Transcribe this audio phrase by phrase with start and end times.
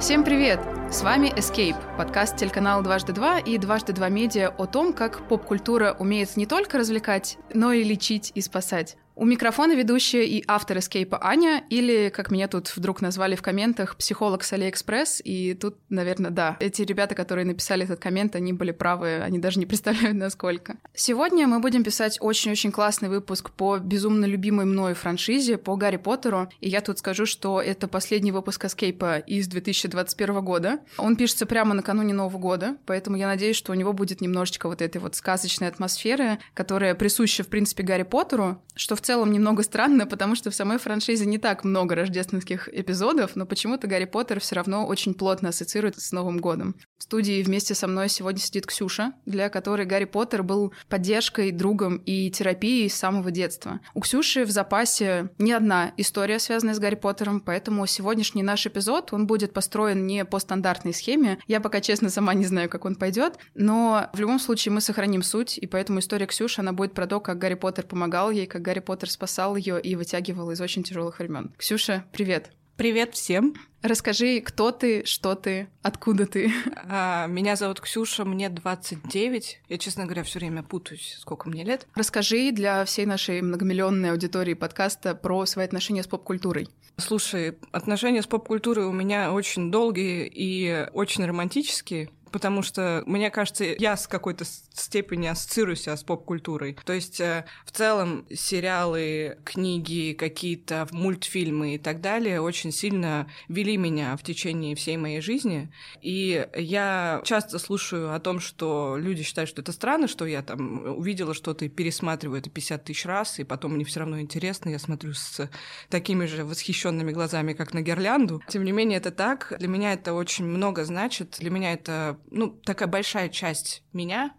[0.00, 0.60] Всем привет!
[0.90, 5.94] С вами Escape, подкаст телеканала «Дважды два» и «Дважды два медиа» о том, как поп-культура
[5.98, 8.96] умеет не только развлекать, но и лечить и спасать.
[9.16, 13.96] У микрофона ведущая и автор эскейпа Аня, или, как меня тут вдруг назвали в комментах,
[13.96, 18.70] психолог с Алиэкспресс, и тут, наверное, да, эти ребята, которые написали этот коммент, они были
[18.70, 20.76] правы, они даже не представляют, насколько.
[20.94, 26.48] Сегодня мы будем писать очень-очень классный выпуск по безумно любимой мной франшизе, по Гарри Поттеру,
[26.60, 30.80] и я тут скажу, что это последний выпуск эскейпа из 2021 года.
[30.96, 34.80] Он пишется прямо накануне Нового года, поэтому я надеюсь, что у него будет немножечко вот
[34.80, 40.06] этой вот сказочной атмосферы, которая присуща, в принципе, Гарри Поттеру, что в целом немного странно,
[40.06, 44.56] потому что в самой франшизе не так много рождественских эпизодов, но почему-то Гарри Поттер все
[44.56, 46.76] равно очень плотно ассоциируется с Новым годом.
[46.98, 51.96] В студии вместе со мной сегодня сидит Ксюша, для которой Гарри Поттер был поддержкой, другом
[51.96, 53.80] и терапией с самого детства.
[53.94, 59.12] У Ксюши в запасе не одна история, связанная с Гарри Поттером, поэтому сегодняшний наш эпизод,
[59.12, 61.38] он будет построен не по стандартной схеме.
[61.46, 65.22] Я пока, честно, сама не знаю, как он пойдет, но в любом случае мы сохраним
[65.22, 68.62] суть, и поэтому история Ксюши, она будет про то, как Гарри Поттер помогал ей, как
[68.62, 71.54] Гарри Поттер спасал ее и вытягивал из очень тяжелых времен.
[71.56, 72.50] Ксюша, привет.
[72.74, 73.54] Привет всем.
[73.82, 76.52] Расскажи, кто ты, что ты, откуда ты?
[76.88, 79.60] А, меня зовут Ксюша, мне 29.
[79.68, 81.86] Я, честно говоря, все время путаюсь, сколько мне лет.
[81.94, 86.66] Расскажи для всей нашей многомиллионной аудитории подкаста про свои отношения с поп-культурой.
[86.96, 93.64] Слушай, отношения с поп-культурой у меня очень долгие и очень романтические потому что, мне кажется,
[93.64, 96.76] я с какой-то степени ассоциирую себя с поп-культурой.
[96.84, 103.76] То есть, э, в целом, сериалы, книги, какие-то мультфильмы и так далее очень сильно вели
[103.76, 105.72] меня в течение всей моей жизни.
[106.00, 110.96] И я часто слушаю о том, что люди считают, что это странно, что я там
[110.96, 114.78] увидела что-то и пересматриваю это 50 тысяч раз, и потом мне все равно интересно, я
[114.78, 115.48] смотрю с
[115.88, 118.42] такими же восхищенными глазами, как на гирлянду.
[118.48, 119.54] Тем не менее, это так.
[119.58, 121.36] Для меня это очень много значит.
[121.40, 124.34] Для меня это ну, такая большая часть меня,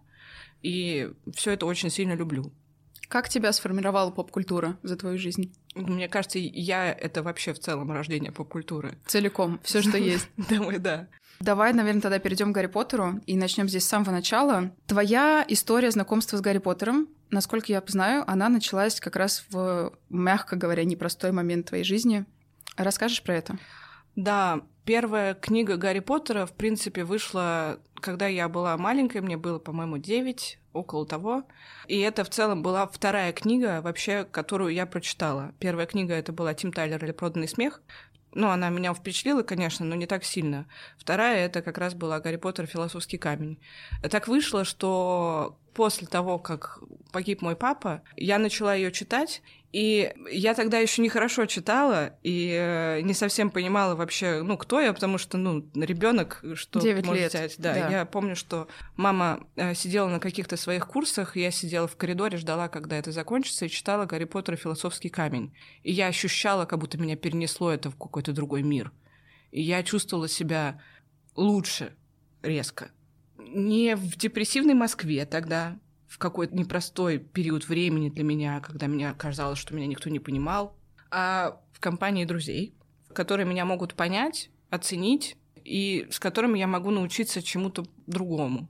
[0.62, 2.52] и все это очень сильно люблю.
[3.08, 5.54] Как тебя сформировала поп-культура за твою жизнь?
[5.76, 8.98] Мне кажется, я это вообще в целом рождение поп-культуры.
[9.06, 10.30] Целиком, все, что есть.
[10.50, 11.10] Думаю, да.
[11.42, 14.72] Давай, наверное, тогда перейдем к Гарри Поттеру и начнем здесь с самого начала.
[14.86, 20.56] Твоя история знакомства с Гарри Поттером, насколько я знаю, она началась как раз в, мягко
[20.56, 22.26] говоря, непростой момент твоей жизни.
[22.78, 23.58] Расскажешь про это?
[24.16, 29.98] Да, первая книга Гарри Поттера, в принципе, вышла, когда я была маленькой, мне было, по-моему,
[29.98, 31.44] 9, около того.
[31.88, 35.54] И это в целом была вторая книга, вообще, которую я прочитала.
[35.60, 37.82] Первая книга это была Тим Тайлер или Проданный смех.
[38.34, 40.66] Ну, она меня впечатлила, конечно, но не так сильно.
[40.98, 43.60] Вторая это как раз была Гарри Поттер Философский камень.
[44.10, 46.80] Так вышло, что после того, как
[47.12, 52.54] погиб мой папа, я начала ее читать, и я тогда еще не хорошо читала и
[52.60, 57.22] э, не совсем понимала вообще, ну, кто я, потому что, ну, ребенок, что 9 может
[57.22, 57.34] лет.
[57.34, 57.56] взять.
[57.58, 58.68] Да, да, я помню, что
[58.98, 63.66] мама э, сидела на каких-то своих курсах, я сидела в коридоре, ждала, когда это закончится,
[63.66, 65.54] и читала Гарри Поттер и философский камень.
[65.84, 68.92] И я ощущала, как будто меня перенесло это в какой-то другой мир.
[69.52, 70.82] И я чувствовала себя
[71.38, 71.96] лучше
[72.42, 72.92] резко.
[73.38, 75.80] Не в депрессивной Москве тогда,
[76.12, 80.76] в какой-то непростой период времени для меня, когда мне казалось, что меня никто не понимал,
[81.10, 82.76] а в компании друзей,
[83.14, 88.68] которые меня могут понять, оценить и с которыми я могу научиться чему-то другому.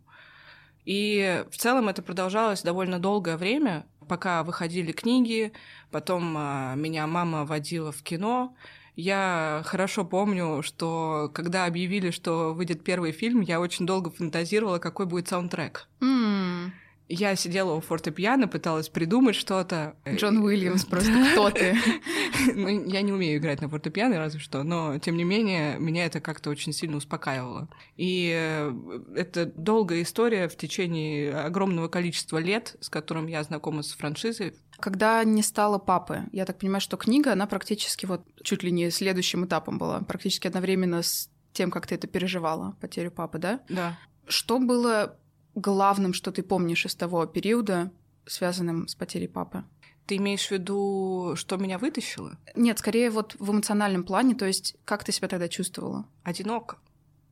[0.86, 5.52] И в целом это продолжалось довольно долгое время, пока выходили книги,
[5.90, 8.56] потом а, меня мама водила в кино.
[8.96, 15.08] Я хорошо помню, что когда объявили, что выйдет первый фильм, я очень долго фантазировала, какой
[15.08, 15.88] будет саундтрек.
[16.02, 16.72] Mm.
[17.14, 19.98] Я сидела у фортепиано, пыталась придумать что-то.
[20.08, 21.78] Джон Уильямс, просто кто ты?
[22.56, 26.22] Ну, я не умею играть на фортепиано, разве что, но, тем не менее, меня это
[26.22, 27.68] как-то очень сильно успокаивало.
[27.98, 28.74] И э,
[29.16, 34.56] это долгая история в течение огромного количества лет, с которым я знакома с франшизой.
[34.80, 38.90] Когда не стало папы, я так понимаю, что книга, она практически вот чуть ли не
[38.90, 43.60] следующим этапом была, практически одновременно с тем, как ты это переживала, потерю папы, да?
[43.68, 44.00] Да.
[44.28, 45.18] Что было
[45.56, 47.92] главным, что ты помнишь из того периода,
[48.26, 49.64] связанным с потерей папы?
[50.06, 52.38] Ты имеешь в виду, что меня вытащило?
[52.56, 56.06] Нет, скорее вот в эмоциональном плане, то есть как ты себя тогда чувствовала?
[56.24, 56.78] Одиноко.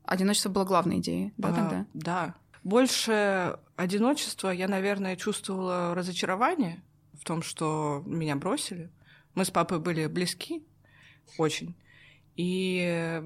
[0.04, 1.86] Одиночество было главной идеей, да, а, тогда?
[1.94, 2.36] Да.
[2.64, 6.82] Больше одиночества я, наверное, чувствовала разочарование
[7.14, 8.90] в том, что меня бросили.
[9.36, 10.64] Мы с папой были близки
[11.38, 11.76] очень.
[12.36, 13.22] И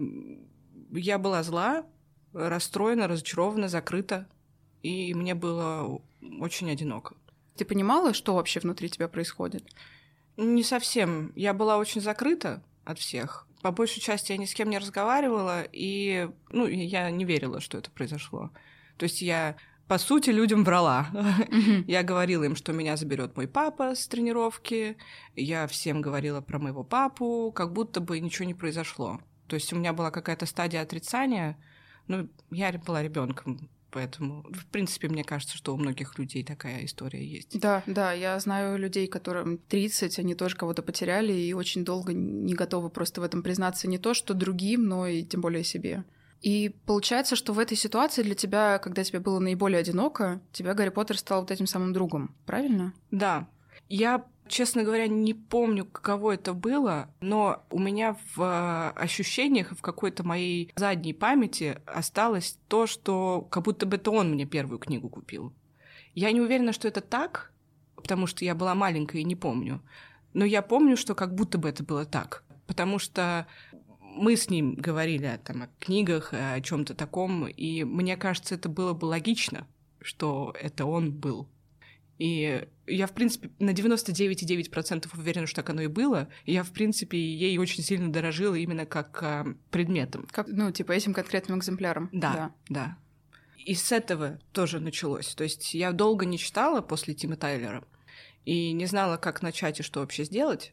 [0.92, 1.86] я была зла,
[2.34, 4.28] расстроена, разочарована, закрыта
[4.84, 6.02] и мне было
[6.40, 7.16] очень одиноко.
[7.56, 9.64] Ты понимала, что вообще внутри тебя происходит?
[10.38, 11.32] Не совсем.
[11.36, 13.48] Я была очень закрыта от всех.
[13.62, 17.78] По большей части я ни с кем не разговаривала, и ну, я не верила, что
[17.78, 18.52] это произошло.
[18.98, 19.56] То есть я
[19.88, 21.10] по сути, людям врала.
[21.14, 21.84] Mm-hmm.
[21.88, 24.98] Я говорила им, что меня заберет мой папа с тренировки.
[25.36, 29.20] Я всем говорила про моего папу, как будто бы ничего не произошло.
[29.48, 31.58] То есть у меня была какая-то стадия отрицания.
[32.08, 37.26] Ну, я была ребенком, поэтому, в принципе, мне кажется, что у многих людей такая история
[37.26, 37.60] есть.
[37.60, 42.56] Да, да, я знаю людей, которым 30, они тоже кого-то потеряли и очень долго не
[42.56, 46.04] готовы просто в этом признаться не то, что другим, но и тем более себе.
[46.42, 50.90] И получается, что в этой ситуации для тебя, когда тебе было наиболее одиноко, тебя Гарри
[50.90, 52.94] Поттер стал вот этим самым другом, правильно?
[53.12, 53.48] Да.
[53.88, 59.82] Я, честно говоря, не помню, каково это было, но у меня в э, ощущениях, в
[59.82, 65.10] какой-то моей задней памяти осталось то, что как будто бы это он мне первую книгу
[65.10, 65.54] купил.
[66.14, 67.52] Я не уверена, что это так,
[67.96, 69.82] потому что я была маленькая и не помню.
[70.34, 72.44] Но я помню, что как будто бы это было так.
[72.68, 73.48] Потому что
[74.00, 78.94] мы с ним говорили там, о книгах, о чем-то таком, и мне кажется, это было
[78.94, 79.68] бы логично,
[80.02, 81.48] что это он был.
[82.24, 86.30] И я, в принципе, на 99,9% уверена, что так оно и было.
[86.46, 90.26] И я, в принципе, ей очень сильно дорожила именно как э, предметом.
[90.32, 92.08] Как, ну, типа этим конкретным экземпляром.
[92.14, 92.98] Да, да, да.
[93.58, 95.36] И с этого тоже началось.
[95.36, 97.84] То есть я долго не читала после Тима Тайлера
[98.46, 100.72] и не знала, как начать и что вообще сделать.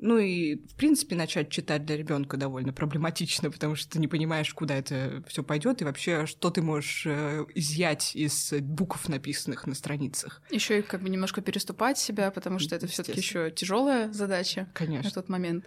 [0.00, 4.52] Ну и, в принципе, начать читать для ребенка довольно проблематично, потому что ты не понимаешь,
[4.54, 9.74] куда это все пойдет и вообще, что ты можешь э, изъять из букв, написанных на
[9.74, 10.42] страницах.
[10.50, 15.08] Еще и как бы немножко переступать себя, потому что это все-таки еще тяжелая задача Конечно.
[15.08, 15.66] на тот момент.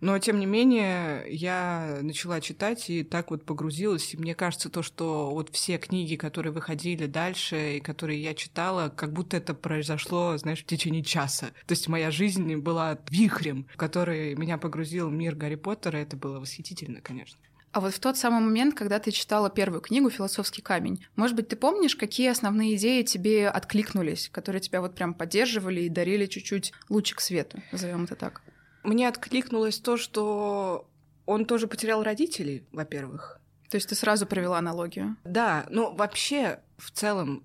[0.00, 4.14] Но, тем не менее, я начала читать и так вот погрузилась.
[4.14, 8.88] И мне кажется, то, что вот все книги, которые выходили дальше и которые я читала,
[8.88, 11.46] как будто это произошло, знаешь, в течение часа.
[11.66, 15.96] То есть моя жизнь была вихрем, который меня погрузил мир Гарри Поттера.
[15.96, 17.38] Это было восхитительно, конечно.
[17.72, 21.48] А вот в тот самый момент, когда ты читала первую книгу «Философский камень», может быть,
[21.48, 26.72] ты помнишь, какие основные идеи тебе откликнулись, которые тебя вот прям поддерживали и дарили чуть-чуть
[26.88, 28.40] лучик света, назовем это так?
[28.86, 30.88] Мне откликнулось то, что
[31.26, 33.40] он тоже потерял родителей, во-первых.
[33.68, 35.16] То есть ты сразу провела аналогию?
[35.24, 37.42] Да, ну вообще в целом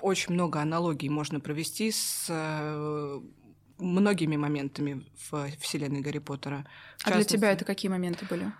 [0.00, 3.20] очень много аналогий можно провести с э,
[3.78, 6.66] многими моментами в вселенной Гарри Поттера.
[6.98, 8.52] В а для тебя это какие моменты были?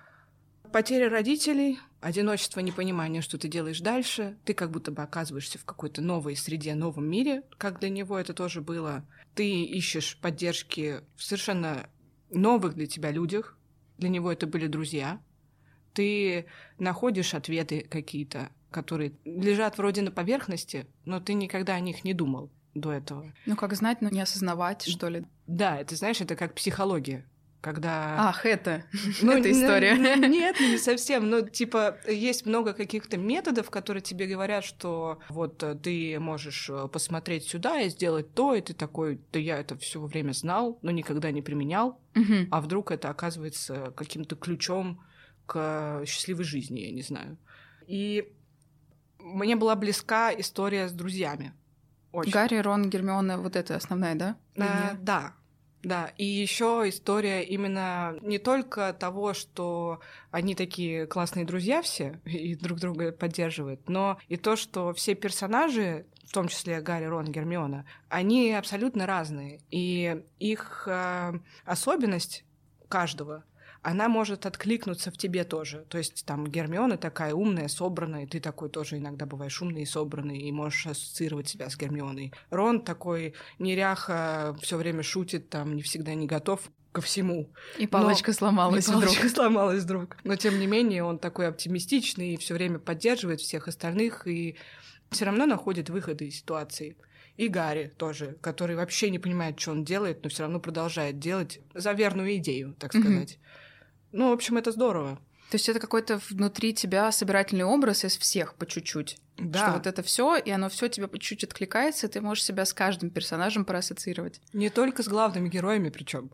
[0.72, 4.38] Потеря родителей, одиночество, непонимание, что ты делаешь дальше.
[4.44, 8.32] Ты как будто бы оказываешься в какой-то новой среде, новом мире, как для него это
[8.32, 9.04] тоже было.
[9.34, 11.88] Ты ищешь поддержки в совершенно
[12.32, 13.58] новых для тебя людях,
[13.98, 15.20] для него это были друзья,
[15.94, 16.46] ты
[16.78, 22.50] находишь ответы какие-то, которые лежат вроде на поверхности, но ты никогда о них не думал
[22.74, 23.32] до этого.
[23.46, 25.24] Ну, как знать, но не осознавать, что ли?
[25.46, 27.26] Да, это, знаешь, это как психология
[27.62, 28.28] когда...
[28.28, 28.84] Ах, это,
[29.22, 29.96] ну, это история.
[29.96, 31.30] Нет, не совсем.
[31.30, 36.88] Но, типа, есть много каких-то методов, которые тебе говорят, что вот э, ты можешь э,
[36.88, 40.90] посмотреть сюда и сделать то, и ты такой, да я это все время знал, но
[40.90, 42.48] никогда не применял, угу.
[42.50, 45.00] а вдруг это оказывается каким-то ключом
[45.46, 47.38] к счастливой жизни, я не знаю.
[47.86, 48.28] И
[49.20, 51.52] мне была близка история с друзьями.
[52.10, 52.32] Очень.
[52.32, 54.36] Гарри, Рон, Гермиона, вот это основная, да?
[54.58, 55.34] А, да,
[55.82, 60.00] да, и еще история именно не только того, что
[60.30, 66.06] они такие классные друзья все и друг друга поддерживают, но и то, что все персонажи,
[66.24, 69.60] в том числе Гарри, Рон, Гермиона, они абсолютно разные.
[69.70, 71.32] И их э,
[71.64, 72.44] особенность
[72.88, 73.44] каждого
[73.82, 75.84] она может откликнуться в тебе тоже.
[75.88, 80.38] То есть там Гермиона такая умная, собранная, ты такой тоже иногда бываешь умный и собранный,
[80.38, 82.32] и можешь ассоциировать себя с Гермионой.
[82.50, 86.60] Рон такой неряха, все время шутит, там не всегда не готов
[86.92, 87.50] ко всему.
[87.78, 88.34] И палочка Но...
[88.34, 89.30] сломалась и палочка вдруг.
[89.34, 90.16] сломалась вдруг.
[90.22, 94.56] Но тем не менее он такой оптимистичный и все время поддерживает всех остальных и
[95.10, 96.96] все равно находит выходы из ситуации.
[97.36, 101.60] И Гарри тоже, который вообще не понимает, что он делает, но все равно продолжает делать
[101.74, 103.38] за верную идею, так сказать.
[104.12, 105.18] Ну, в общем, это здорово.
[105.50, 109.18] То есть это какой-то внутри тебя собирательный образ из всех по чуть-чуть.
[109.36, 109.58] Да.
[109.58, 112.64] Что вот это все, и оно все тебе по чуть-чуть откликается, и ты можешь себя
[112.64, 114.40] с каждым персонажем проассоциировать.
[114.52, 116.30] Не только с главными героями, причем.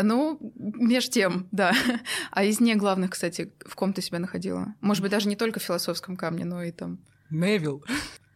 [0.00, 1.74] Ну, меж тем, да.
[2.30, 4.74] А из не главных, кстати, в ком ты себя находила?
[4.80, 7.00] Может быть, даже не только в философском камне, но и там.
[7.28, 7.84] Невил.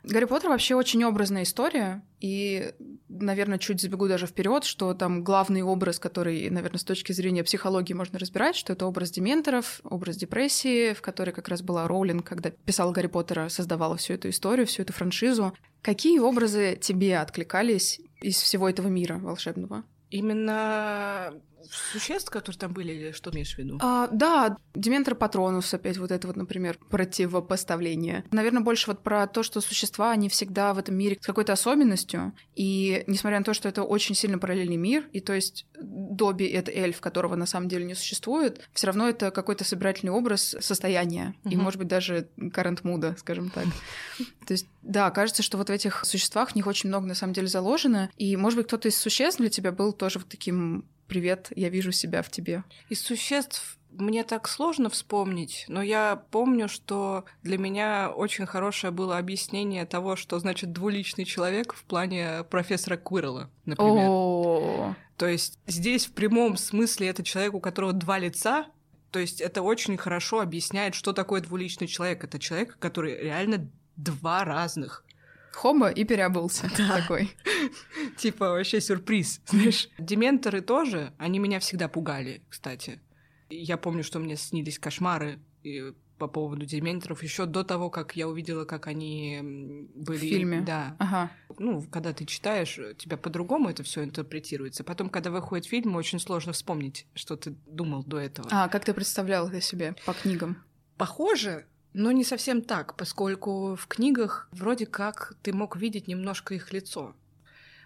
[0.06, 2.72] Гарри Поттер вообще очень образная история, и,
[3.08, 7.92] наверное, чуть забегу даже вперед, что там главный образ, который, наверное, с точки зрения психологии
[7.92, 12.50] можно разбирать, что это образ дементоров, образ депрессии, в которой как раз была Роулинг, когда
[12.50, 15.56] писала Гарри Поттера, создавала всю эту историю, всю эту франшизу.
[15.82, 19.82] Какие образы тебе откликались из всего этого мира волшебного?
[20.10, 21.34] Именно
[21.70, 23.78] существ, которые там были, или что имеешь в виду?
[23.82, 28.24] А, да, Дементор Патронус, опять вот это вот, например, противопоставление.
[28.30, 32.32] Наверное, больше вот про то, что существа, они всегда в этом мире с какой-то особенностью,
[32.54, 36.70] и несмотря на то, что это очень сильно параллельный мир, и то есть Добби— это
[36.70, 41.52] эльф, которого на самом деле не существует, все равно это какой-то собирательный образ состояния, угу.
[41.52, 43.64] и, может быть, даже карент муда, скажем так.
[44.46, 47.32] То есть, да, кажется, что вот в этих существах в них очень много на самом
[47.32, 51.52] деле заложено, и, может быть, кто-то из существ для тебя был тоже вот таким «Привет,
[51.54, 52.64] я вижу себя в тебе».
[52.88, 59.18] Из существ мне так сложно вспомнить, но я помню, что для меня очень хорошее было
[59.18, 64.06] объяснение того, что значит двуличный человек в плане профессора Квирла, например.
[64.08, 68.66] О, То есть здесь в прямом смысле это человек, у которого два лица,
[69.10, 72.22] то есть это очень хорошо объясняет, что такое двуличный человек.
[72.24, 75.05] Это человек, который реально два разных.
[75.56, 77.34] Хоба и переобулся такой.
[78.18, 79.88] Типа вообще сюрприз, знаешь.
[79.98, 83.00] Дементоры тоже, они меня всегда пугали, кстати.
[83.48, 85.38] Я помню, что мне снились кошмары
[86.18, 90.18] по поводу дементоров еще до того, как я увидела, как они были.
[90.18, 90.60] В фильме?
[90.60, 90.94] Да.
[90.98, 91.32] Ага.
[91.58, 94.84] Ну, когда ты читаешь, тебя по-другому это все интерпретируется.
[94.84, 98.48] Потом, когда выходит фильм, очень сложно вспомнить, что ты думал до этого.
[98.50, 100.62] А, как ты представлял это себе по книгам?
[100.98, 106.70] Похоже, но не совсем так, поскольку в книгах вроде как ты мог видеть немножко их
[106.74, 107.16] лицо.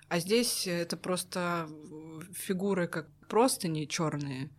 [0.08, 1.68] А здесь это просто
[2.34, 4.50] фигуры как простыни черные.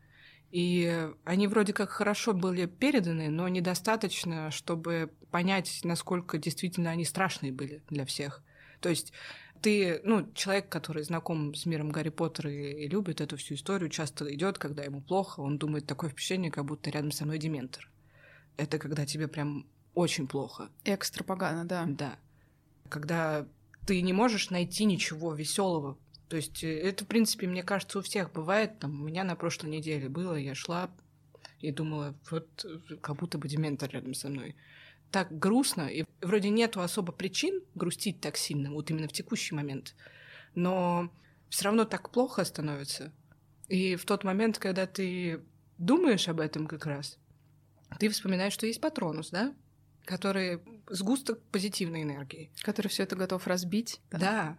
[0.52, 7.52] И они вроде как хорошо были переданы, но недостаточно, чтобы понять, насколько действительно они страшные
[7.52, 8.42] были для всех.
[8.80, 9.12] То есть
[9.62, 13.90] ты, ну, человек, который знаком с миром Гарри Поттера и, и любит эту всю историю,
[13.90, 17.92] часто идет, когда ему плохо, он думает такое впечатление, как будто рядом со мной дементор.
[18.58, 20.70] Это когда тебе прям очень плохо.
[20.86, 21.86] Экстра погано, да.
[21.88, 22.20] Да.
[22.90, 23.48] Когда
[23.86, 25.98] ты не можешь найти ничего веселого.
[26.30, 28.80] То есть э, это, в принципе, мне кажется, у всех бывает.
[28.80, 30.90] Там, у меня на прошлой неделе было, я шла
[31.60, 34.56] и думала, вот э, как будто бы дементор рядом со мной.
[35.12, 39.96] Так грустно, и вроде нету особо причин грустить так сильно, вот именно в текущий момент.
[40.56, 41.12] Но
[41.50, 43.12] все равно так плохо становится.
[43.68, 45.42] И в тот момент, когда ты
[45.78, 47.18] думаешь об этом как раз,
[48.00, 49.54] ты вспоминаешь, что есть патронус, да?
[50.06, 52.52] Который сгусток позитивной энергии.
[52.62, 54.02] Который все это готов разбить.
[54.10, 54.58] Да.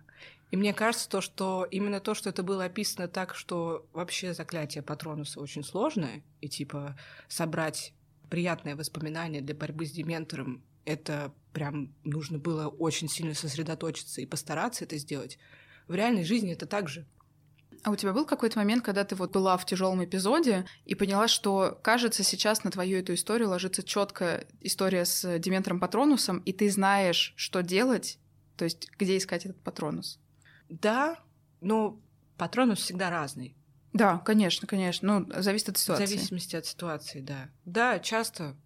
[0.51, 4.83] И мне кажется, то, что именно то, что это было описано так, что вообще заклятие
[4.83, 6.97] патронуса очень сложное, и типа
[7.27, 7.95] собрать
[8.29, 14.85] приятное воспоминание для борьбы с дементором, это прям нужно было очень сильно сосредоточиться и постараться
[14.85, 15.39] это сделать.
[15.89, 17.07] В реальной жизни это так же.
[17.83, 21.29] А у тебя был какой-то момент, когда ты вот была в тяжелом эпизоде и поняла,
[21.29, 26.71] что, кажется, сейчас на твою эту историю ложится четкая история с Дементором Патронусом, и ты
[26.71, 28.19] знаешь, что делать,
[28.57, 30.21] то есть где искать этот Патронус?
[30.69, 31.19] Да,
[31.61, 32.01] но
[32.39, 33.57] патронус всегда разный.
[33.93, 35.21] Да, конечно, конечно.
[35.21, 36.07] Ну, зависит от В ситуации.
[36.07, 37.49] зависимости от ситуации, да.
[37.65, 38.57] Да, часто.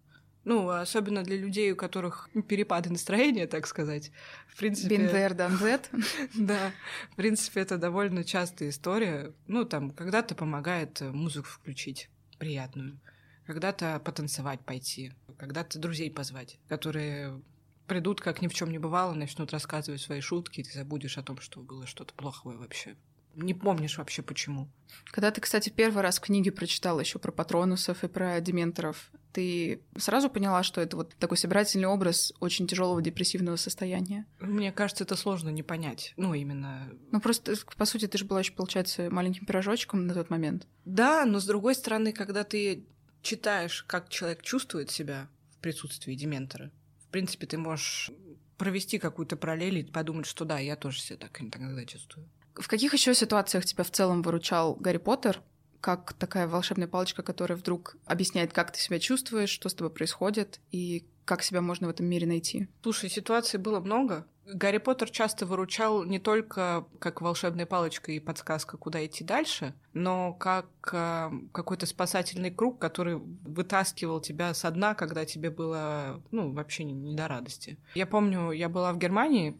[0.47, 4.11] Ну, особенно для людей, у которых перепады настроения, так сказать.
[4.47, 4.95] В принципе...
[4.95, 6.29] Been there, done that.
[6.35, 6.71] Да,
[7.11, 9.33] в принципе, это довольно частая история.
[9.47, 12.97] Ну, там, когда-то помогает э, музыку включить приятную,
[13.45, 17.41] когда-то потанцевать пойти, когда-то друзей позвать, которые
[17.85, 21.23] придут, как ни в чем не бывало, начнут рассказывать свои шутки, и ты забудешь о
[21.23, 22.95] том, что было что-то плохое вообще.
[23.35, 24.69] Не помнишь вообще почему.
[25.11, 30.29] Когда ты, кстати, первый раз книги прочитала еще про патронусов и про дементоров, ты сразу
[30.29, 34.25] поняла, что это вот такой собирательный образ очень тяжелого депрессивного состояния?
[34.39, 36.13] Мне кажется, это сложно не понять.
[36.17, 36.89] Ну, именно...
[37.11, 40.67] Ну, просто, по сути, ты же была еще, получается, маленьким пирожочком на тот момент.
[40.85, 42.85] Да, но с другой стороны, когда ты
[43.21, 48.11] читаешь, как человек чувствует себя в присутствии дементора, в принципе, ты можешь
[48.57, 52.27] провести какую-то параллель и подумать, что да, я тоже себя так иногда чувствую.
[52.55, 55.41] В каких еще ситуациях тебя в целом выручал Гарри Поттер?
[55.81, 60.59] Как такая волшебная палочка, которая вдруг объясняет, как ты себя чувствуешь, что с тобой происходит,
[60.71, 62.67] и как себя можно в этом мире найти?
[62.81, 64.25] Слушай, ситуаций было много.
[64.45, 70.33] Гарри Поттер часто выручал не только как волшебная палочка и подсказка, куда идти дальше, но
[70.33, 76.85] как э, какой-то спасательный круг, который вытаскивал тебя со дна, когда тебе было, ну, вообще
[76.85, 77.77] не, не до радости.
[77.93, 79.59] Я помню, я была в Германии,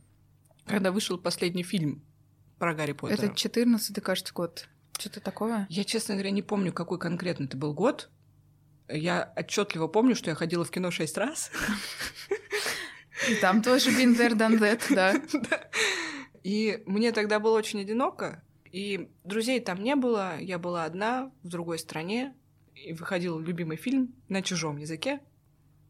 [0.66, 2.02] когда вышел последний фильм
[2.58, 3.26] про Гарри Поттера.
[3.26, 4.70] Это 14 кажется, год.
[4.98, 5.68] Что-то такое?
[5.70, 8.10] Я, честно говоря, не помню, какой конкретно это был год.
[8.90, 11.52] Я отчетливо помню, что я ходила в кино шесть раз.
[13.30, 15.70] И там тоже been there, done that, да.
[16.44, 21.48] И мне тогда было очень одиноко, и друзей там не было, я была одна в
[21.48, 22.34] другой стране,
[22.76, 25.20] и выходил любимый фильм на чужом языке,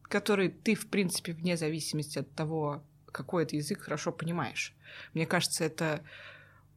[0.02, 4.74] который ты, в принципе, вне зависимости от того, какой это язык, хорошо понимаешь.
[5.12, 6.02] Мне кажется, это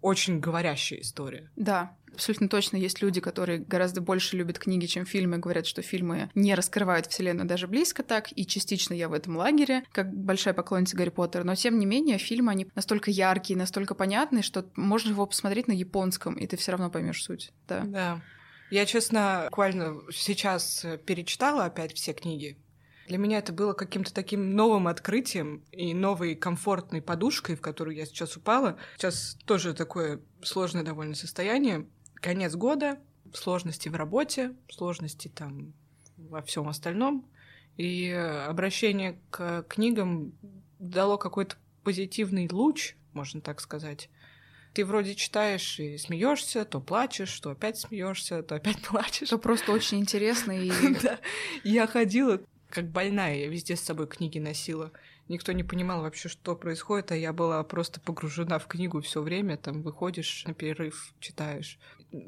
[0.02, 1.50] очень говорящая история.
[1.56, 6.30] Да, абсолютно точно есть люди, которые гораздо больше любят книги, чем фильмы, говорят, что фильмы
[6.36, 10.98] не раскрывают вселенную даже близко так, и частично я в этом лагере, как большая поклонница
[10.98, 15.26] Гарри Поттера, но тем не менее фильмы, они настолько яркие, настолько понятные, что можно его
[15.26, 17.52] посмотреть на японском, и ты все равно поймешь суть.
[17.68, 17.82] Да.
[17.86, 18.22] Да.
[18.70, 22.58] Я, честно, буквально сейчас перечитала опять все книги.
[23.12, 28.06] Для меня это было каким-то таким новым открытием и новой комфортной подушкой, в которую я
[28.06, 28.78] сейчас упала.
[28.96, 31.88] Сейчас тоже такое сложное довольно состояние.
[32.16, 33.00] Конец года,
[33.34, 35.74] сложности в работе, сложности там
[36.16, 37.28] во всем остальном.
[37.76, 40.32] И обращение к книгам
[40.80, 44.10] дало какой-то позитивный луч, можно так сказать.
[44.74, 49.28] Ты вроде читаешь и смеешься, то плачешь, то опять смеешься, то опять плачешь.
[49.28, 50.54] То просто очень интересно.
[50.54, 50.72] И...
[51.04, 51.20] да.
[51.66, 52.40] Я ходила
[52.72, 54.92] как больная, я везде с собой книги носила.
[55.28, 59.58] Никто не понимал вообще, что происходит, а я была просто погружена в книгу все время.
[59.58, 61.80] Там выходишь на перерыв, читаешь.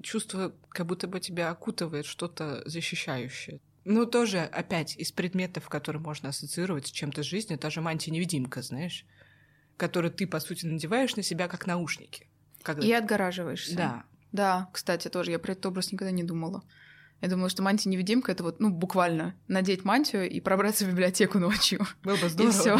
[0.02, 3.60] Чувство, как будто бы тебя окутывает что-то защищающее.
[3.86, 9.06] Ну, тоже, опять, из предметов, которые можно ассоциировать с чем-то жизни, та же мантия-невидимка, знаешь,
[9.76, 12.28] которую ты, по сути, надеваешь на себя как наушники.
[12.62, 12.86] Когда...
[12.86, 13.76] И отгораживаешься.
[13.76, 14.04] Да.
[14.32, 16.64] Да, кстати, тоже я про этот образ никогда не думала.
[17.24, 21.88] Я думала, что мантия-невидимка— это вот, ну, буквально надеть мантию и пробраться в библиотеку ночью.
[22.04, 22.52] Было бы здорово.
[22.52, 22.78] И все.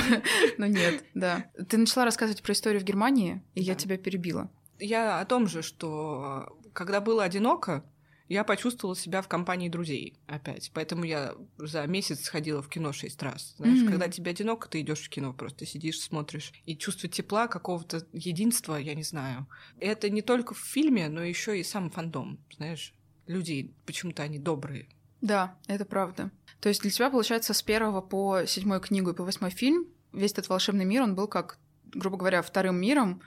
[0.58, 1.50] Но нет, да.
[1.70, 4.52] Ты начала рассказывать про историю в Германии, и я тебя перебила.
[4.80, 7.86] Я о том же, что когда было одиноко,
[8.28, 10.72] я почувствовала себя в компании друзей опять.
[10.74, 13.56] Поэтому я за месяц сходила в кино шесть раз.
[13.56, 13.90] Знаешь, mm-hmm.
[13.92, 16.52] когда тебе одиноко, ты идешь в кино, просто сидишь, смотришь.
[16.66, 19.48] И чувство тепла, какого-то единства, я не знаю.
[19.80, 22.94] Это не только в фильме, но еще и сам фандом, знаешь.
[23.28, 24.88] Люди, почему-то они добрые.
[25.22, 26.32] Да, это правда.
[26.60, 30.32] То есть для тебя, получается, с первого по седьмую книгу и по восьмой фильм весь
[30.32, 33.22] этот волшебный мир, он был как, грубо говоря, вторым миром,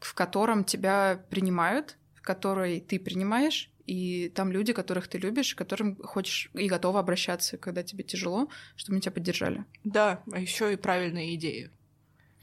[0.00, 5.58] в котором тебя принимают, в который ты принимаешь, и там люди, которых ты любишь, к
[5.58, 9.64] которым хочешь и готова обращаться, когда тебе тяжело, чтобы они тебя поддержали.
[9.82, 11.70] Да, а еще и правильные идеи.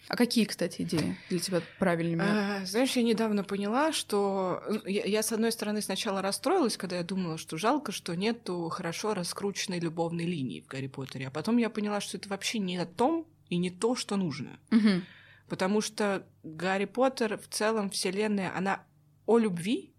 [0.08, 2.24] А какие, кстати, идеи для тебя правильными?
[2.24, 6.98] А, знаешь, я недавно поняла, что ну, я, я, с одной стороны, сначала расстроилась, когда
[6.98, 11.28] я думала, что жалко, что нету хорошо раскрученной любовной линии в Гарри Поттере.
[11.28, 14.60] А потом я поняла, что это вообще не о том и не то, что нужно.
[14.72, 15.02] Угу.
[15.50, 18.84] Потому что Гарри Поттер в целом вселенная, она
[19.26, 19.94] о любви,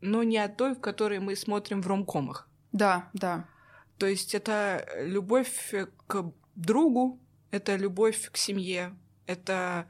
[0.00, 2.48] но не о той, в которой мы смотрим в ромкомах.
[2.72, 3.46] Да, да.
[3.96, 5.74] То есть это любовь
[6.06, 7.18] к другу,
[7.50, 8.94] это любовь к семье,
[9.28, 9.86] это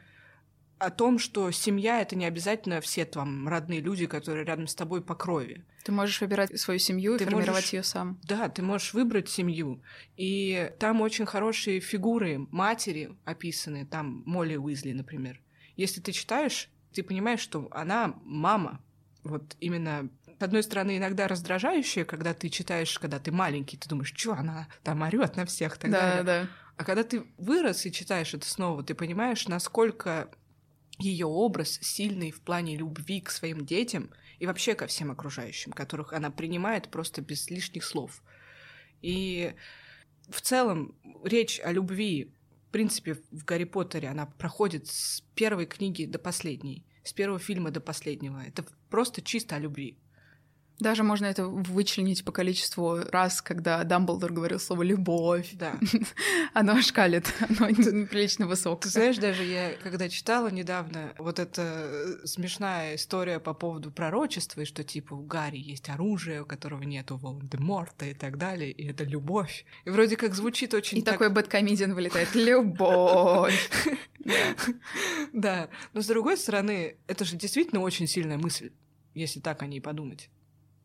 [0.79, 5.03] о том, что семья— это не обязательно все там родные люди, которые рядом с тобой
[5.03, 5.65] по крови.
[5.85, 8.21] Ты можешь выбирать свою семью ты и формировать ее сам.
[8.23, 9.83] Да, ты можешь выбрать семью.
[10.17, 15.41] И там очень хорошие фигуры матери описаны, там Молли Уизли, например.
[15.77, 18.81] Если ты читаешь, ты понимаешь, что она мама,
[19.25, 24.13] вот именно с одной стороны, иногда раздражающее, когда ты читаешь, когда ты маленький, ты думаешь,
[24.15, 26.23] что она там орет на всех так да, далее.
[26.23, 26.49] Да.
[26.79, 30.31] А когда ты вырос и читаешь это снова, ты понимаешь, насколько
[30.99, 36.13] ее образ сильный в плане любви к своим детям и вообще ко всем окружающим, которых
[36.13, 38.23] она принимает просто без лишних слов.
[39.03, 39.55] И
[40.29, 42.33] в целом речь о любви,
[42.69, 47.71] в принципе, в Гарри Поттере она проходит с первой книги до последней с первого фильма
[47.71, 48.43] до последнего.
[48.47, 49.97] Это просто чисто о любви.
[50.81, 55.51] Даже можно это вычленить по количеству раз, когда Дамблдор говорил слово «любовь».
[55.55, 55.75] Да.
[56.55, 58.83] оно шкалит, оно неприлично высокое.
[58.83, 64.61] Ты знаешь, даже я, когда читала недавно, вот эта э, смешная история по поводу пророчества,
[64.61, 68.71] и что типа у Гарри есть оружие, у которого нет у Волан-де-Морта и так далее,
[68.71, 69.65] и это любовь.
[69.85, 71.15] И вроде как звучит очень И так...
[71.15, 73.71] такой бэткомедиан вылетает «любовь».
[75.33, 78.73] Да, но с другой стороны, это же действительно очень сильная мысль,
[79.15, 80.29] если так о ней подумать.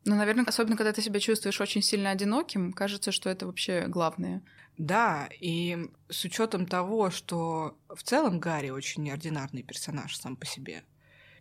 [0.06, 4.44] Ну, наверное, особенно когда ты себя чувствуешь очень сильно одиноким, кажется, что это вообще главное.
[4.78, 5.78] Да, и
[6.10, 10.84] с учетом того, что в целом Гарри очень неординарный персонаж сам по себе,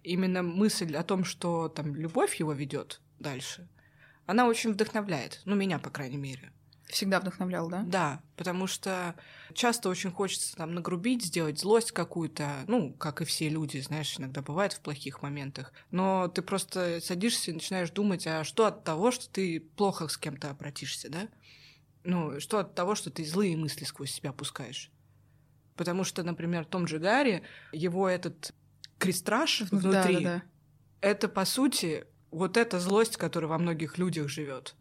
[0.04, 3.68] именно мысль о том, что там любовь его ведет дальше,
[4.26, 5.40] она очень вдохновляет.
[5.44, 6.52] Ну, меня, по крайней мере.
[6.92, 7.84] Всегда вдохновлял, да?
[7.86, 9.14] Да, потому что
[9.54, 14.42] часто очень хочется там нагрубить, сделать злость какую-то, ну, как и все люди, знаешь, иногда
[14.42, 15.72] бывает в плохих моментах.
[15.90, 20.18] Но ты просто садишься и начинаешь думать, а что от того, что ты плохо с
[20.18, 21.28] кем-то обратишься, да?
[22.04, 24.90] Ну, что от того, что ты злые мысли сквозь себя пускаешь?
[25.76, 28.52] Потому что, например, в том же Гарри, его этот
[28.98, 30.42] крестраж внутри, да, да, да.
[31.00, 34.74] это, по сути, вот эта злость, которая во многих людях живет,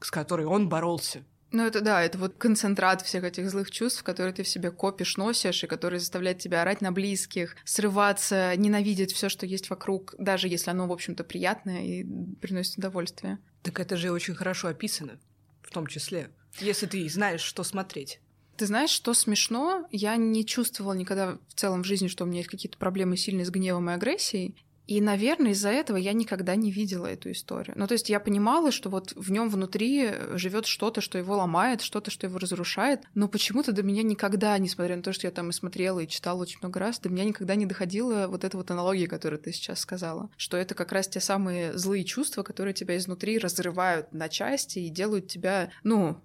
[0.00, 1.24] с которой он боролся
[1.56, 5.16] Ну, это да, это вот концентрат всех этих злых чувств, которые ты в себе копишь,
[5.16, 10.48] носишь, и которые заставляют тебя орать на близких, срываться, ненавидеть все, что есть вокруг, даже
[10.48, 12.04] если оно, в общем-то, приятное и
[12.42, 13.38] приносит удовольствие.
[13.62, 15.18] Так это же очень хорошо описано,
[15.62, 16.28] в том числе,
[16.60, 18.20] если ты знаешь, что смотреть.
[18.58, 19.88] Ты знаешь, что смешно?
[19.90, 23.46] Я не чувствовала никогда в целом в жизни, что у меня есть какие-то проблемы сильные
[23.46, 24.56] с гневом и агрессией.
[24.86, 27.74] И, наверное, из-за этого я никогда не видела эту историю.
[27.76, 31.80] Ну, то есть я понимала, что вот в нем внутри живет что-то, что его ломает,
[31.80, 33.02] что-то, что его разрушает.
[33.14, 36.42] Но почему-то до меня никогда, несмотря на то, что я там и смотрела, и читала
[36.42, 39.80] очень много раз, до меня никогда не доходила вот эта вот аналогия, которую ты сейчас
[39.80, 40.30] сказала.
[40.36, 44.88] Что это как раз те самые злые чувства, которые тебя изнутри разрывают на части и
[44.88, 46.20] делают тебя, ну,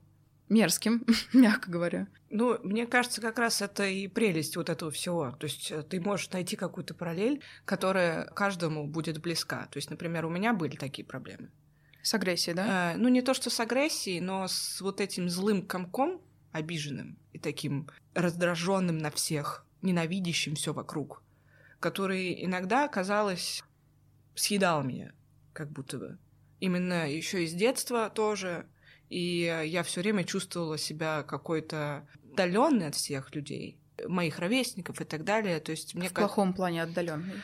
[0.51, 2.07] мерзким, мягко говоря.
[2.29, 5.31] Ну, мне кажется, как раз это и прелесть вот этого всего.
[5.31, 9.67] То есть э, ты можешь найти какую-то параллель, которая каждому будет близка.
[9.71, 11.49] То есть, например, у меня были такие проблемы.
[12.03, 12.93] С агрессией, да?
[12.93, 17.39] Э, ну, не то, что с агрессией, но с вот этим злым комком, обиженным и
[17.39, 21.23] таким раздраженным на всех, ненавидящим все вокруг,
[21.79, 23.63] который иногда, казалось,
[24.35, 25.13] съедал меня,
[25.53, 26.17] как будто бы.
[26.59, 28.67] Именно еще из детства тоже
[29.11, 35.25] и я все время чувствовала себя какой-то отдаленной от всех людей, моих ровесников и так
[35.25, 35.59] далее.
[35.59, 36.27] То есть мне в как...
[36.27, 37.35] плохом плане отдаленный.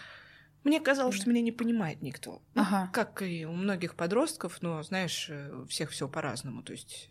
[0.63, 2.41] Мне казалось, что меня не понимает никто.
[2.55, 2.85] Ну, ага.
[2.85, 6.63] Ну, как и у многих подростков, но знаешь, у всех все по-разному.
[6.63, 7.09] То есть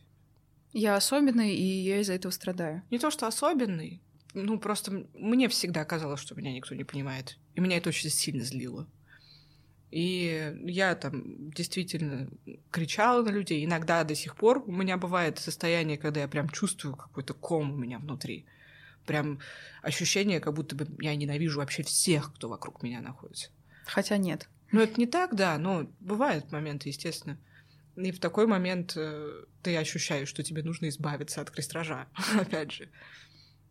[0.73, 2.83] я особенный, и я из-за этого страдаю.
[2.91, 7.39] Не то, что особенный, ну просто мне всегда казалось, что меня никто не понимает.
[7.55, 8.89] И меня это очень сильно злило.
[9.97, 12.29] И я там действительно
[12.71, 13.65] кричала на людей.
[13.65, 17.77] Иногда до сих пор у меня бывает состояние, когда я прям чувствую какой-то ком у
[17.77, 18.45] меня внутри.
[19.07, 19.41] Прям
[19.81, 23.49] ощущение, как будто бы я ненавижу вообще всех, кто вокруг меня находится.
[23.87, 24.51] Хотя нет.
[24.71, 27.39] Ну, это не так, да, но бывают моменты, естественно.
[27.97, 32.07] И в такой момент э, ты ощущаешь, что тебе нужно избавиться от крестража,
[32.39, 32.91] опять же.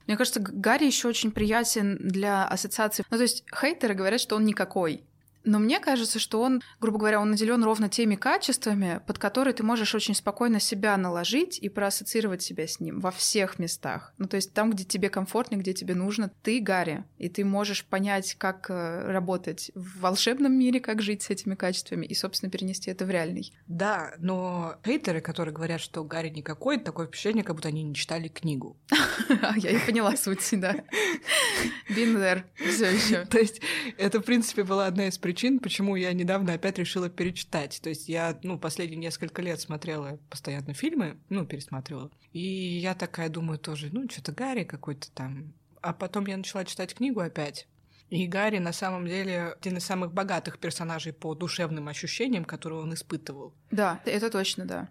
[0.07, 3.05] Мне кажется, Гарри еще очень приятен для ассоциации.
[3.11, 5.03] Ну, то есть хейтеры говорят, что он никакой.
[5.45, 9.63] Но мне кажется, что он, грубо говоря, он наделен ровно теми качествами, под которые ты
[9.63, 14.13] можешь очень спокойно себя наложить и проассоциировать себя с ним во всех местах.
[14.17, 17.85] Ну, то есть там, где тебе комфортно, где тебе нужно, ты Гарри, и ты можешь
[17.85, 22.89] понять, как э, работать в волшебном мире, как жить с этими качествами, и, собственно, перенести
[22.89, 23.53] это в реальный.
[23.67, 28.27] Да, но хейтеры, которые говорят, что Гарри никакой, такое впечатление, как будто они не читали
[28.27, 28.77] книгу.
[29.57, 30.75] Я и поняла суть, да.
[31.89, 33.25] There, все еще.
[33.25, 33.61] То есть
[33.97, 37.81] это, в принципе, была одна из причин, причин, почему я недавно опять решила перечитать.
[37.83, 42.09] То есть я, ну, последние несколько лет смотрела постоянно фильмы, ну, пересматривала.
[42.31, 45.53] И я такая думаю тоже, ну, что-то Гарри какой-то там.
[45.81, 47.67] А потом я начала читать книгу опять.
[48.09, 52.93] И Гарри на самом деле один из самых богатых персонажей по душевным ощущениям, которые он
[52.93, 53.53] испытывал.
[53.71, 54.89] Да, это точно, да.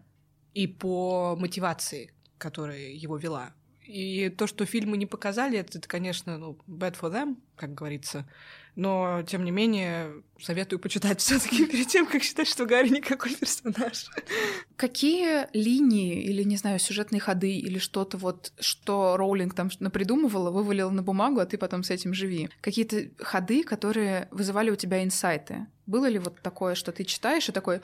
[0.52, 3.54] И по мотивации, которая его вела.
[3.86, 8.28] И то, что фильмы не показали, это, это конечно, ну, bad for them, как говорится.
[8.76, 13.34] Но, тем не менее, советую почитать все таки перед тем, как считать, что Гарри никакой
[13.34, 14.06] персонаж.
[14.76, 20.90] Какие линии или, не знаю, сюжетные ходы или что-то вот, что Роулинг там напридумывала, вывалила
[20.90, 22.48] на бумагу, а ты потом с этим живи?
[22.60, 25.66] Какие-то ходы, которые вызывали у тебя инсайты?
[25.86, 27.80] Было ли вот такое, что ты читаешь и такой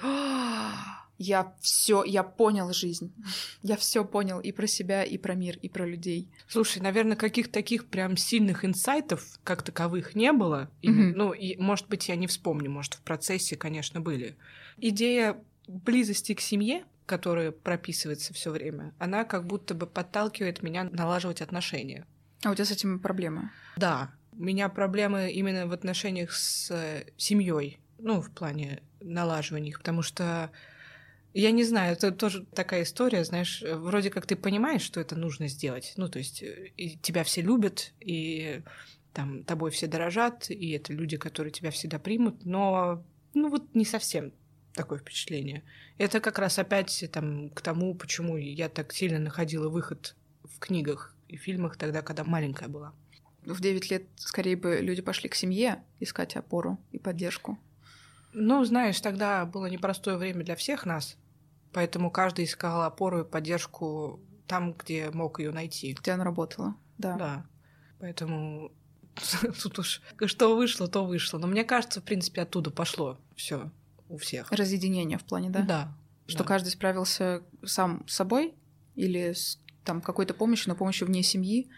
[1.23, 3.13] я все, я понял жизнь.
[3.63, 6.31] Я все понял и про себя, и про мир, и про людей.
[6.49, 10.71] Слушай, наверное, каких таких прям сильных инсайтов как таковых не было.
[10.83, 11.13] Mm-hmm.
[11.15, 14.35] Ну, и, может быть, я не вспомню, может, в процессе, конечно, были.
[14.79, 15.37] Идея
[15.69, 22.07] близости к семье, которая прописывается все время, она как будто бы подталкивает меня налаживать отношения.
[22.43, 23.51] А у тебя с этим проблемы?
[23.77, 24.11] Да.
[24.33, 30.01] У меня проблемы именно в отношениях с э, семьей, ну, в плане налаживания их, потому
[30.01, 30.51] что
[31.33, 35.49] я не знаю, это тоже такая история, знаешь, вроде как ты понимаешь, что это нужно
[35.49, 35.93] сделать.
[35.97, 38.63] Ну, то есть э, тебя все любят, и
[39.13, 43.85] там тобой все дорожат, и это люди, которые тебя всегда примут, но ну вот не
[43.85, 44.33] совсем
[44.75, 45.63] такое впечатление.
[45.99, 51.15] Это как раз опять там к тому, почему я так сильно находила выход в книгах
[51.29, 52.95] и фильмах тогда, когда маленькая была.
[53.45, 57.59] В 9 лет скорее бы люди пошли к семье искать опору и поддержку.
[58.33, 61.17] Ну, знаешь, тогда было непростое время для всех нас,
[61.73, 65.93] поэтому каждый искал опору и поддержку там, где мог ее найти.
[65.93, 67.17] Где она работала, да.
[67.17, 67.47] Да.
[67.99, 68.73] Поэтому
[69.63, 71.39] тут уж что вышло, то вышло.
[71.39, 73.71] Но мне кажется, в принципе, оттуда пошло все
[74.09, 74.51] у всех.
[74.51, 75.63] Разъединение в плане, да?
[75.63, 75.99] Да.
[76.27, 76.45] Что да.
[76.45, 78.55] каждый справился сам с собой
[78.95, 81.71] или с там какой-то помощью, но помощью вне семьи,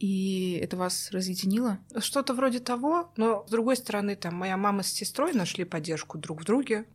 [0.00, 1.78] и это вас разъединило?
[1.98, 6.40] Что-то вроде того, но с другой стороны, там моя мама с сестрой нашли поддержку друг
[6.40, 6.86] в друге,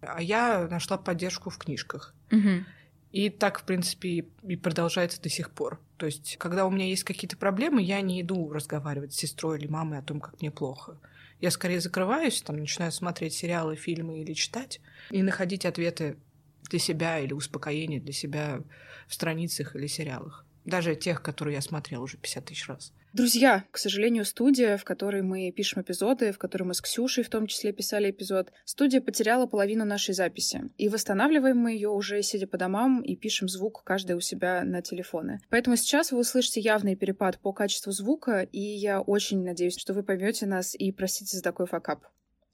[0.00, 2.14] а я нашла поддержку в книжках.
[2.32, 2.64] Угу.
[3.12, 5.80] И так, в принципе, и продолжается до сих пор.
[5.98, 9.66] То есть, когда у меня есть какие-то проблемы, я не иду разговаривать с сестрой или
[9.66, 10.98] мамой о том, как мне плохо.
[11.40, 16.16] Я скорее закрываюсь, там, начинаю смотреть сериалы, фильмы или читать, и находить ответы
[16.70, 18.62] для себя или успокоение для себя
[19.06, 20.45] в страницах или сериалах.
[20.66, 22.92] Даже тех, которые я смотрела уже 50 тысяч раз.
[23.12, 27.30] Друзья, к сожалению, студия, в которой мы пишем эпизоды, в которой мы с Ксюшей в
[27.30, 30.64] том числе писали эпизод, студия потеряла половину нашей записи.
[30.76, 34.82] И восстанавливаем мы ее уже сидя по домам и пишем звук каждый у себя на
[34.82, 35.40] телефоны.
[35.48, 40.02] Поэтому сейчас вы услышите явный перепад по качеству звука, и я очень надеюсь, что вы
[40.02, 42.04] поймете нас и простите за такой факап.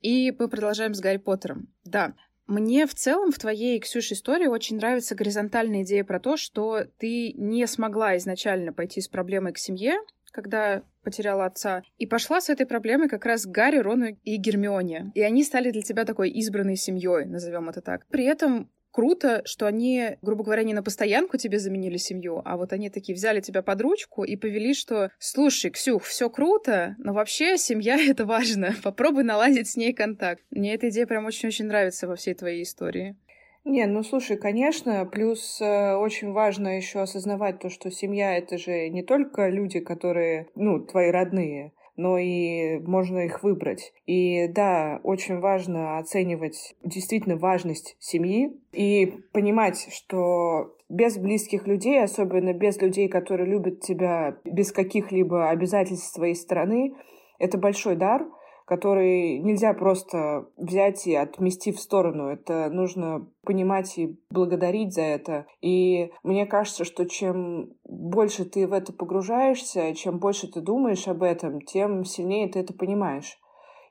[0.01, 1.73] И мы продолжаем с Гарри Поттером.
[1.85, 2.15] Да,
[2.53, 7.33] мне в целом в твоей, Ксюш, истории очень нравится горизонтальная идея про то, что ты
[7.33, 9.95] не смогла изначально пойти с проблемой к семье,
[10.31, 15.11] когда потеряла отца, и пошла с этой проблемой как раз Гарри, Рону и Гермионе.
[15.15, 18.07] И они стали для тебя такой избранной семьей, назовем это так.
[18.07, 22.73] При этом круто, что они, грубо говоря, не на постоянку тебе заменили семью, а вот
[22.73, 27.57] они такие взяли тебя под ручку и повели, что слушай, Ксюх, все круто, но вообще
[27.59, 28.75] семья— это важно.
[28.83, 30.43] Попробуй наладить с ней контакт.
[30.51, 33.17] Мне эта идея прям очень-очень нравится во всей твоей истории.
[33.65, 38.89] Не, ну слушай, конечно, плюс э, очень важно еще осознавать то, что семья это же
[38.89, 43.93] не только люди, которые, ну, твои родные, но и можно их выбрать.
[44.07, 52.53] И да, очень важно оценивать действительно важность семьи и понимать, что без близких людей, особенно
[52.53, 56.95] без людей, которые любят тебя без каких-либо обязательств с твоей стороны,
[57.39, 58.27] это большой дар—
[58.73, 62.29] который нельзя просто взять и отмести в сторону.
[62.29, 65.45] Это нужно понимать и благодарить за это.
[65.61, 71.23] И мне кажется, что чем больше ты в это погружаешься, чем больше ты думаешь об
[71.23, 73.39] этом, тем сильнее ты это понимаешь.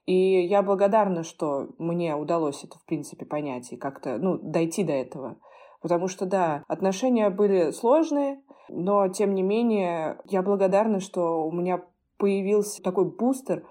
[0.08, 4.94] И я благодарна, что мне удалось это, в принципе, понять и как-то, ну, дойти до
[4.94, 5.38] этого.
[5.84, 11.84] Потому что, да, отношения были сложные, но, тем не менее, я благодарна, что у меня
[12.18, 13.64] появился такой бустер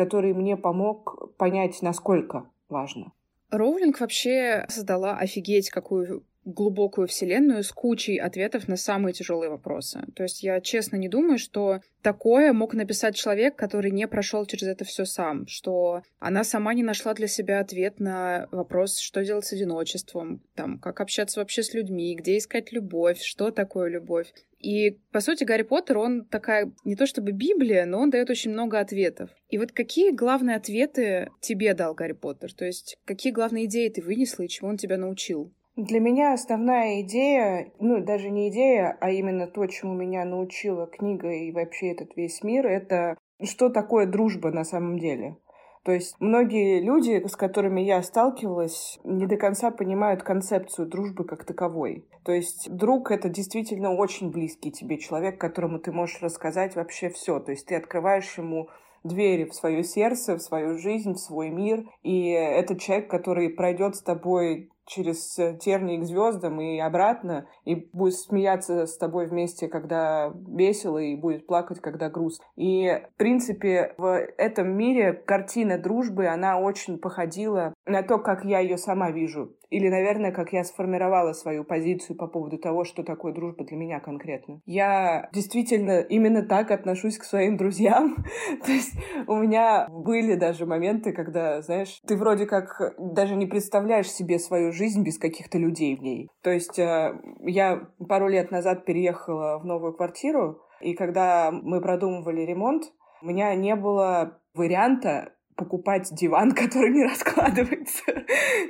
[0.00, 3.12] который мне помог понять, насколько важно.
[3.50, 10.02] Роулинг вообще создала офигеть какую глубокую вселенную с кучей ответов на самые тяжелые вопросы.
[10.14, 14.68] То есть я честно не думаю, что такое мог написать человек, который не прошел через
[14.68, 19.46] это все сам, что она сама не нашла для себя ответ на вопрос, что делать
[19.46, 24.32] с одиночеством, там, как общаться вообще с людьми, где искать любовь, что такое любовь.
[24.60, 28.50] И, по сути, Гарри Поттер, он такая, не то чтобы Библия, но он дает очень
[28.50, 29.30] много ответов.
[29.48, 32.52] И вот какие главные ответы тебе дал Гарри Поттер?
[32.52, 35.50] То есть, какие главные идеи ты вынесла и чего он тебя научил?
[35.80, 41.30] Для меня основная идея, ну, даже не идея, а именно то, чему меня научила книга
[41.32, 45.38] и вообще этот весь мир, это что такое дружба на самом деле.
[45.82, 51.44] То есть многие люди, с которыми я сталкивалась, не до конца понимают концепцию дружбы как
[51.44, 52.06] таковой.
[52.24, 57.40] То есть друг— это действительно очень близкий тебе человек, которому ты можешь рассказать вообще все.
[57.40, 58.68] То есть ты открываешь ему
[59.02, 61.86] двери в свое сердце, в свою жизнь, в свой мир.
[62.02, 67.76] И это человек, который пройдет с тобой через э, тернии к звездам и обратно, и
[67.92, 72.44] будет смеяться с тобой вместе, когда весело, и будет плакать, когда грустно.
[72.56, 78.58] И, в принципе, в этом мире картина дружбы, она очень походила на то, как я
[78.58, 79.54] ее сама вижу.
[79.70, 84.00] Или, наверное, как я сформировала свою позицию по поводу того, что такое дружба для меня
[84.00, 84.60] конкретно.
[84.66, 88.16] Я действительно именно так отношусь к своим друзьям.
[88.66, 88.92] То есть
[89.26, 94.72] у меня были даже моменты, когда, знаешь, ты вроде как даже не представляешь себе свою
[94.72, 96.28] жизнь без каких-то людей в ней.
[96.42, 102.40] То есть э, я пару лет назад переехала в новую квартиру, и когда мы продумывали
[102.40, 102.84] ремонт,
[103.22, 108.02] у меня не было варианта покупать диван, который не раскладывается.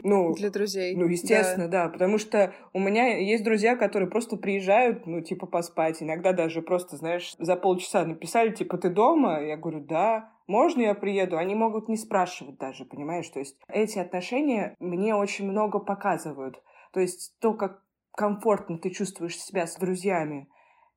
[0.03, 0.97] ну, Для друзей.
[0.97, 1.85] Ну, естественно, да.
[1.85, 1.91] да.
[1.91, 6.03] Потому что у меня есть друзья, которые просто приезжают, ну, типа, поспать.
[6.03, 9.41] Иногда даже просто, знаешь, за полчаса написали, типа, ты дома?
[9.41, 10.33] Я говорю, да.
[10.49, 11.39] Можно я приеду?
[11.39, 13.29] Они могут не спрашивать даже, понимаешь?
[13.29, 16.61] То есть эти отношения мне очень много показывают.
[16.93, 17.83] То есть то, как
[18.17, 20.49] комфортно ты чувствуешь себя с друзьями,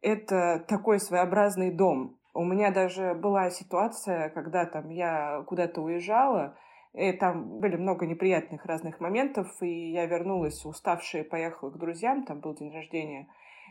[0.02, 2.18] это такой своеобразный дом.
[2.34, 6.58] У меня даже была ситуация, когда там я куда-то уезжала,
[6.94, 12.40] и там были много неприятных разных моментов, и я вернулась уставшая, поехала к друзьям, там
[12.40, 13.28] был день рождения.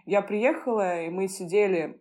[0.06, 2.00] Я приехала, и мы сидели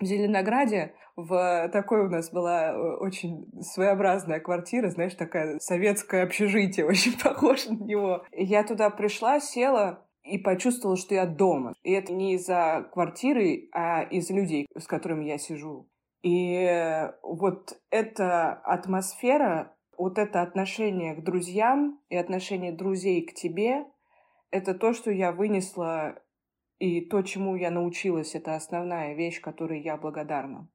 [0.00, 6.86] в Зеленограде, в такой у нас была э, очень своеобразная квартира, знаешь, такая советское общежитие,
[6.88, 8.24] очень похоже на него.
[8.32, 11.74] Я туда пришла, села, и почувствовала, что я дома.
[11.82, 15.86] И это не из-за квартиры, а из людей, с которыми я сижу.
[16.24, 23.84] И вот эта атмосфера, вот это отношение к друзьям и отношение друзей к тебе,
[24.50, 26.18] это то, что я вынесла
[26.78, 30.68] И то, чему я научилась, это основная вещь, которой я благодарна.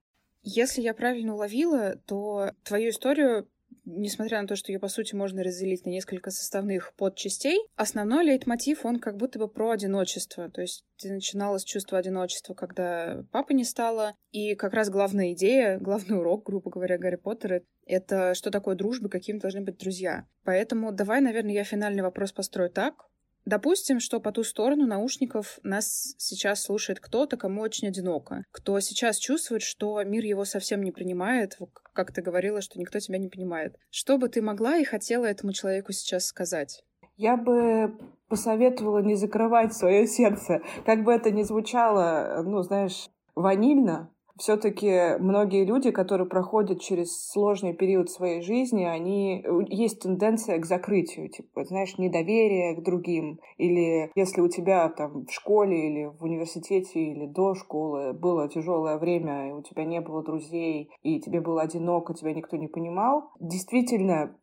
[0.43, 3.47] Если я правильно уловила, то твою историю
[3.85, 8.85] несмотря на то, что ее, по сути, можно разделить на несколько составных подчастей, основной лейтмотив,
[8.85, 10.49] он как будто бы про одиночество.
[10.49, 16.17] То есть с чувства одиночества, когда папы не стало, и как раз главная идея, главный
[16.17, 20.27] урок, грубо говоря, Гарри Поттера— это что такое дружба, какими должны быть друзья.
[20.43, 23.09] Поэтому давай, наверное, я финальный вопрос построю так.
[23.49, 29.17] Допустим, что по ту сторону наушников нас сейчас слушает кто-то, кому очень одиноко, кто сейчас
[29.17, 31.57] чувствует, что мир его совсем не принимает,
[31.93, 33.75] как ты говорила, что никто тебя не понимает.
[33.89, 36.83] Что бы ты могла и хотела этому человеку сейчас сказать?
[37.17, 40.61] Я бы посоветовала не закрывать свое сердце.
[40.85, 47.73] Как бы это ни звучало, ну, знаешь, ванильно, все-таки многие люди, которые проходят через сложный
[47.73, 53.39] период своей жизни, они есть тенденция к закрытию, типа, знаешь, недоверие к другим.
[53.57, 58.97] Или если у тебя там в школе или в университете или до школы было тяжелое
[58.97, 63.31] время, и у тебя не было друзей, и тебе было одиноко, тебя никто не понимал,
[63.39, 64.35] действительно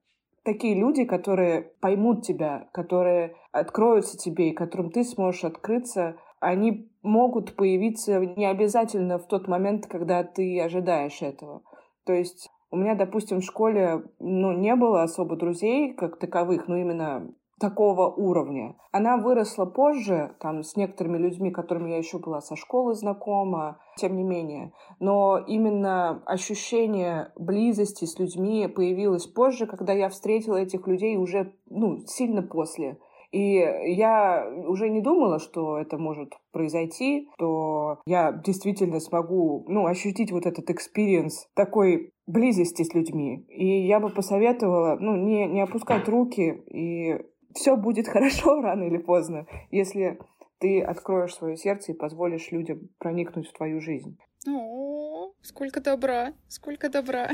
[0.46, 7.56] такие люди, которые поймут тебя, которые откроются тебе и которым ты сможешь открыться, они могут
[7.56, 11.62] появиться не обязательно в тот момент, когда ты ожидаешь этого.
[12.04, 16.76] То есть у меня, допустим, в школе ну, не было особо друзей как таковых, но
[16.76, 18.76] именно такого уровня.
[18.92, 24.16] Она выросла позже, там, с некоторыми людьми, которыми я еще была со школы знакома, тем
[24.16, 24.72] не менее.
[25.00, 32.00] Но именно ощущение близости с людьми появилось позже, когда я встретила этих людей уже, ну,
[32.06, 32.98] сильно после.
[33.36, 40.32] И я уже не думала, что это может произойти, что я действительно смогу, ну, ощутить
[40.32, 43.44] вот этот experience такой близости с людьми.
[43.50, 47.20] И я бы посоветовала, ну, не, не опускать руки, и
[47.54, 50.18] все будет хорошо рано или поздно, если
[50.58, 54.16] ты откроешь свое сердце и позволишь людям проникнуть в твою жизнь.
[54.48, 57.28] О, сколько добра, сколько добра.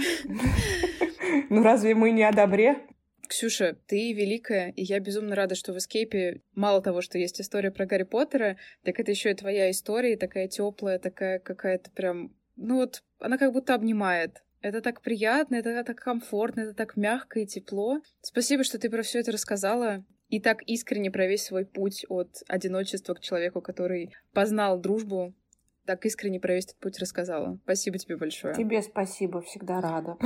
[1.48, 2.86] Ну разве мы не о добре?
[3.32, 7.70] Ксюша, ты великая, и я безумно рада, что в Эскейпе мало того, что есть история
[7.70, 12.76] про Гарри Поттера, так это еще и твоя история, такая теплая, такая какая-то прям, ну
[12.76, 14.42] вот, она как будто обнимает.
[14.60, 18.02] Это так приятно, это так комфортно, это так мягко и тепло.
[18.20, 22.42] Спасибо, что ты про все это рассказала и так искренне про весь свой путь от
[22.48, 25.32] одиночества к человеку, который познал дружбу,
[25.86, 27.58] так искренне про весь этот путь рассказала.
[27.64, 28.54] Спасибо тебе большое.
[28.54, 30.18] Тебе спасибо, всегда рада.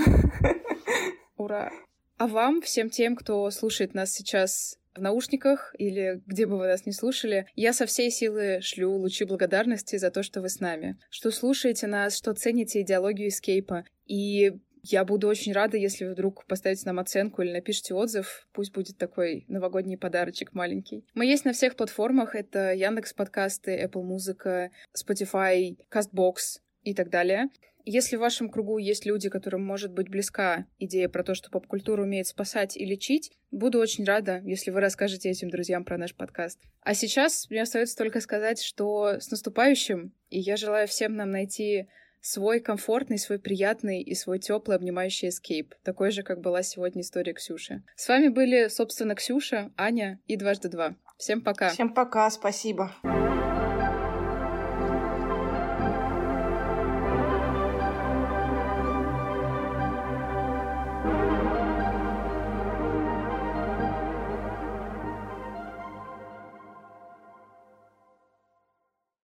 [1.37, 1.71] Ура!
[2.19, 6.87] А вам, всем тем, кто слушает нас сейчас в наушниках или где бы вы нас
[6.87, 10.99] не слушали, я со всей силы шлю лучи благодарности за то, что вы с нами,
[11.11, 13.85] что слушаете нас, что цените идеологию эскейпа.
[14.07, 18.47] И я буду очень рада, если вы вдруг поставите нам оценку или напишите отзыв.
[18.53, 21.05] Пусть будет такой новогодний подарочек маленький.
[21.15, 22.35] Мы есть на всех платформах.
[22.35, 27.51] Это Яндекс подкасты, Apple Музыка, Spotify, Castbox и так далее.
[27.89, 32.03] Если в вашем кругу есть люди, которым может быть близка идея про то, что поп-культура
[32.03, 36.59] умеет спасать и лечить, буду очень рада, если вы расскажете этим друзьям про наш подкаст.
[36.81, 41.87] А сейчас мне остается только сказать, что с наступающим, и я желаю всем нам найти
[42.21, 47.35] свой комфортный, свой приятный и свой теплый обнимающий эскейп, такой же, как была сегодня история
[47.35, 47.85] Ксюши.
[47.95, 50.97] С вами были, собственно, Ксюша, Аня и дважды два.
[51.19, 51.69] Всем пока.
[51.69, 52.93] Всем пока, спасибо.